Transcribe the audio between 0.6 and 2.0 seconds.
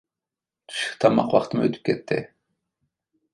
چۈشلۈك تاماق ۋاقتىمۇ ئۆتۈپ